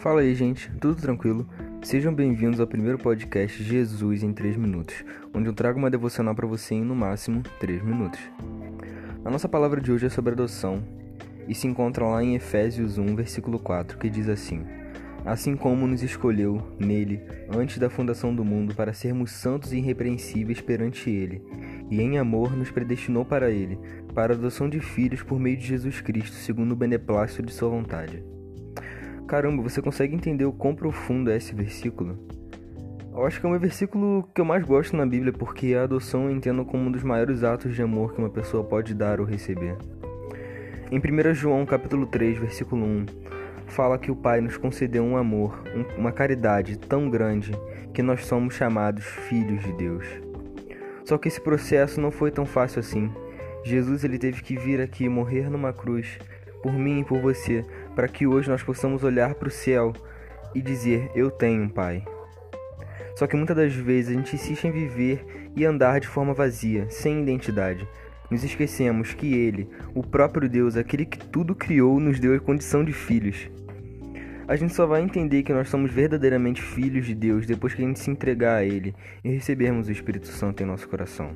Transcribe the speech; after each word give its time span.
Fala 0.00 0.22
aí, 0.22 0.34
gente, 0.34 0.72
tudo 0.80 0.98
tranquilo? 0.98 1.46
Sejam 1.82 2.14
bem-vindos 2.14 2.58
ao 2.58 2.66
primeiro 2.66 2.96
podcast 2.96 3.62
Jesus 3.62 4.22
em 4.22 4.32
3 4.32 4.56
minutos, 4.56 5.04
onde 5.34 5.46
eu 5.46 5.52
trago 5.52 5.78
uma 5.78 5.90
devocional 5.90 6.34
para 6.34 6.46
você 6.46 6.74
em 6.74 6.82
no 6.82 6.96
máximo 6.96 7.42
3 7.60 7.82
minutos. 7.82 8.18
A 9.22 9.30
nossa 9.30 9.46
palavra 9.46 9.78
de 9.78 9.92
hoje 9.92 10.06
é 10.06 10.08
sobre 10.08 10.32
adoção 10.32 10.82
e 11.46 11.54
se 11.54 11.66
encontra 11.66 12.06
lá 12.06 12.24
em 12.24 12.34
Efésios 12.34 12.96
1, 12.96 13.14
versículo 13.14 13.58
4, 13.58 13.98
que 13.98 14.08
diz 14.08 14.26
assim: 14.30 14.64
Assim 15.22 15.54
como 15.54 15.86
nos 15.86 16.02
escolheu 16.02 16.62
nele 16.78 17.20
antes 17.54 17.76
da 17.76 17.90
fundação 17.90 18.34
do 18.34 18.42
mundo 18.42 18.74
para 18.74 18.94
sermos 18.94 19.30
santos 19.32 19.70
e 19.70 19.76
irrepreensíveis 19.76 20.62
perante 20.62 21.10
ele, 21.10 21.44
e 21.90 22.00
em 22.00 22.16
amor 22.16 22.56
nos 22.56 22.70
predestinou 22.70 23.26
para 23.26 23.50
ele, 23.50 23.78
para 24.14 24.32
a 24.32 24.36
adoção 24.36 24.66
de 24.66 24.80
filhos 24.80 25.22
por 25.22 25.38
meio 25.38 25.58
de 25.58 25.66
Jesus 25.66 26.00
Cristo, 26.00 26.36
segundo 26.36 26.72
o 26.72 26.76
beneplácito 26.76 27.42
de 27.42 27.52
sua 27.52 27.68
vontade. 27.68 28.39
Caramba, 29.30 29.62
você 29.62 29.80
consegue 29.80 30.12
entender 30.12 30.44
o 30.44 30.52
quão 30.52 30.74
profundo 30.74 31.30
é 31.30 31.36
esse 31.36 31.54
versículo? 31.54 32.18
Eu 33.12 33.24
acho 33.24 33.38
que 33.38 33.46
é 33.46 33.48
o 33.48 33.52
meu 33.52 33.60
versículo 33.60 34.28
que 34.34 34.40
eu 34.40 34.44
mais 34.44 34.64
gosto 34.64 34.96
na 34.96 35.06
Bíblia, 35.06 35.32
porque 35.32 35.72
a 35.72 35.84
adoção 35.84 36.24
eu 36.24 36.32
entendo 36.32 36.64
como 36.64 36.88
um 36.88 36.90
dos 36.90 37.04
maiores 37.04 37.44
atos 37.44 37.72
de 37.72 37.80
amor 37.80 38.12
que 38.12 38.18
uma 38.18 38.28
pessoa 38.28 38.64
pode 38.64 38.92
dar 38.92 39.20
ou 39.20 39.24
receber. 39.24 39.76
Em 40.90 40.98
1 40.98 41.32
João 41.32 41.64
capítulo 41.64 42.08
3, 42.08 42.38
versículo 42.38 42.84
1, 42.84 43.06
fala 43.68 44.00
que 44.00 44.10
o 44.10 44.16
Pai 44.16 44.40
nos 44.40 44.56
concedeu 44.56 45.04
um 45.04 45.16
amor, 45.16 45.62
uma 45.96 46.10
caridade 46.10 46.76
tão 46.76 47.08
grande 47.08 47.52
que 47.94 48.02
nós 48.02 48.26
somos 48.26 48.56
chamados 48.56 49.04
filhos 49.04 49.62
de 49.62 49.72
Deus. 49.74 50.04
Só 51.04 51.16
que 51.16 51.28
esse 51.28 51.40
processo 51.40 52.00
não 52.00 52.10
foi 52.10 52.32
tão 52.32 52.44
fácil 52.44 52.80
assim. 52.80 53.08
Jesus 53.62 54.02
ele 54.02 54.18
teve 54.18 54.42
que 54.42 54.56
vir 54.56 54.80
aqui 54.80 55.08
morrer 55.08 55.48
numa 55.48 55.72
cruz 55.72 56.18
por 56.62 56.72
mim 56.72 57.00
e 57.00 57.04
por 57.04 57.20
você, 57.20 57.64
para 57.94 58.08
que 58.08 58.26
hoje 58.26 58.48
nós 58.48 58.62
possamos 58.62 59.04
olhar 59.04 59.34
para 59.34 59.48
o 59.48 59.52
céu 59.52 59.92
e 60.54 60.60
dizer: 60.60 61.10
Eu 61.14 61.30
tenho 61.30 61.62
um 61.62 61.68
Pai. 61.68 62.04
Só 63.16 63.26
que 63.26 63.36
muitas 63.36 63.56
das 63.56 63.74
vezes 63.74 64.10
a 64.10 64.18
gente 64.18 64.34
insiste 64.34 64.64
em 64.64 64.70
viver 64.70 65.50
e 65.54 65.64
andar 65.64 66.00
de 66.00 66.08
forma 66.08 66.32
vazia, 66.32 66.88
sem 66.88 67.22
identidade. 67.22 67.86
Nos 68.30 68.44
esquecemos 68.44 69.12
que 69.12 69.34
Ele, 69.34 69.68
o 69.94 70.02
próprio 70.02 70.48
Deus, 70.48 70.76
aquele 70.76 71.04
que 71.04 71.18
tudo 71.18 71.54
criou, 71.54 71.98
nos 71.98 72.20
deu 72.20 72.34
a 72.34 72.40
condição 72.40 72.84
de 72.84 72.92
filhos. 72.92 73.50
A 74.46 74.56
gente 74.56 74.74
só 74.74 74.86
vai 74.86 75.02
entender 75.02 75.42
que 75.42 75.52
nós 75.52 75.68
somos 75.68 75.92
verdadeiramente 75.92 76.60
filhos 76.60 77.06
de 77.06 77.14
Deus 77.14 77.46
depois 77.46 77.74
que 77.74 77.82
a 77.82 77.86
gente 77.86 78.00
se 78.00 78.10
entregar 78.10 78.56
a 78.56 78.64
Ele 78.64 78.94
e 79.22 79.30
recebermos 79.30 79.88
o 79.88 79.92
Espírito 79.92 80.28
Santo 80.28 80.62
em 80.62 80.66
nosso 80.66 80.88
coração. 80.88 81.30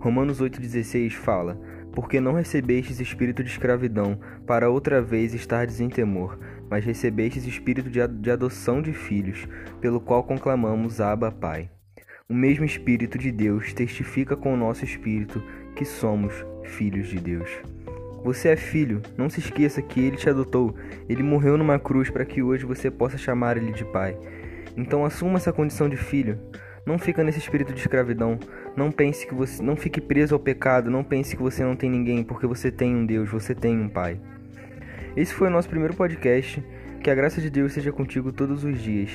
Romanos 0.00 0.40
8,16 0.40 1.12
fala: 1.12 1.60
Porque 1.94 2.20
não 2.20 2.34
recebestes 2.34 3.00
espírito 3.00 3.42
de 3.42 3.50
escravidão, 3.50 4.18
para 4.46 4.68
outra 4.68 5.00
vez 5.00 5.32
estardes 5.32 5.80
em 5.80 5.88
temor, 5.88 6.38
mas 6.68 6.84
recebestes 6.84 7.46
espírito 7.46 7.88
de, 7.88 8.06
de 8.06 8.30
adoção 8.30 8.82
de 8.82 8.92
filhos, 8.92 9.46
pelo 9.80 10.00
qual 10.00 10.24
conclamamos 10.24 11.00
Abba 11.00 11.30
Pai. 11.30 11.70
O 12.26 12.32
mesmo 12.32 12.64
Espírito 12.64 13.18
de 13.18 13.30
Deus 13.30 13.74
testifica 13.74 14.34
com 14.34 14.54
o 14.54 14.56
nosso 14.56 14.82
espírito 14.82 15.42
que 15.76 15.84
somos 15.84 16.32
filhos 16.64 17.08
de 17.08 17.18
Deus. 17.18 17.50
Você 18.24 18.48
é 18.48 18.56
filho, 18.56 19.02
não 19.18 19.28
se 19.28 19.40
esqueça 19.40 19.82
que 19.82 20.00
ele 20.00 20.16
te 20.16 20.30
adotou. 20.30 20.74
Ele 21.06 21.22
morreu 21.22 21.58
numa 21.58 21.78
cruz 21.78 22.08
para 22.08 22.24
que 22.24 22.42
hoje 22.42 22.64
você 22.64 22.90
possa 22.90 23.18
chamar 23.18 23.58
ele 23.58 23.72
de 23.72 23.84
pai. 23.84 24.16
Então 24.74 25.04
assuma 25.04 25.36
essa 25.36 25.52
condição 25.52 25.86
de 25.86 25.98
filho. 25.98 26.40
Não 26.86 26.98
fica 26.98 27.24
nesse 27.24 27.38
espírito 27.38 27.72
de 27.72 27.80
escravidão. 27.80 28.38
Não 28.76 28.92
pense 28.92 29.26
que 29.26 29.34
você 29.34 29.62
não 29.62 29.74
fique 29.74 30.00
preso 30.00 30.34
ao 30.34 30.40
pecado, 30.40 30.90
não 30.90 31.02
pense 31.02 31.34
que 31.34 31.42
você 31.42 31.64
não 31.64 31.74
tem 31.74 31.90
ninguém, 31.90 32.22
porque 32.22 32.46
você 32.46 32.70
tem 32.70 32.94
um 32.94 33.06
Deus, 33.06 33.30
você 33.30 33.54
tem 33.54 33.78
um 33.78 33.88
pai. 33.88 34.20
Esse 35.16 35.32
foi 35.32 35.48
o 35.48 35.50
nosso 35.50 35.68
primeiro 35.68 35.94
podcast. 35.94 36.62
Que 37.02 37.10
a 37.10 37.14
graça 37.14 37.40
de 37.40 37.50
Deus 37.50 37.72
seja 37.72 37.92
contigo 37.92 38.32
todos 38.32 38.64
os 38.64 38.80
dias. 38.80 39.10